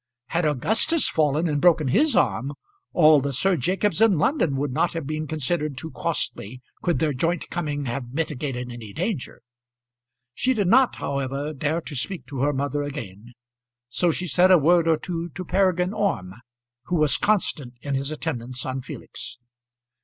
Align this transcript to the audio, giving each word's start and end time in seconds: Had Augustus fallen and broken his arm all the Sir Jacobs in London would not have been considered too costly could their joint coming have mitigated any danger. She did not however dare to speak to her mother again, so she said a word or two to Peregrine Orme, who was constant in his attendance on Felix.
Had 0.29 0.45
Augustus 0.45 1.07
fallen 1.07 1.47
and 1.47 1.61
broken 1.61 1.89
his 1.89 2.15
arm 2.15 2.53
all 2.91 3.21
the 3.21 3.31
Sir 3.31 3.55
Jacobs 3.55 4.01
in 4.01 4.17
London 4.17 4.55
would 4.55 4.71
not 4.71 4.93
have 4.93 5.05
been 5.05 5.27
considered 5.27 5.77
too 5.77 5.91
costly 5.91 6.59
could 6.81 6.97
their 6.97 7.13
joint 7.13 7.51
coming 7.51 7.85
have 7.85 8.11
mitigated 8.11 8.71
any 8.71 8.93
danger. 8.93 9.43
She 10.33 10.55
did 10.55 10.65
not 10.65 10.95
however 10.95 11.53
dare 11.53 11.81
to 11.81 11.95
speak 11.95 12.25
to 12.29 12.39
her 12.39 12.51
mother 12.51 12.81
again, 12.81 13.33
so 13.89 14.09
she 14.09 14.27
said 14.27 14.49
a 14.49 14.57
word 14.57 14.87
or 14.87 14.97
two 14.97 15.29
to 15.35 15.45
Peregrine 15.45 15.93
Orme, 15.93 16.33
who 16.85 16.95
was 16.95 17.15
constant 17.17 17.75
in 17.83 17.93
his 17.93 18.09
attendance 18.09 18.65
on 18.65 18.81
Felix. 18.81 19.37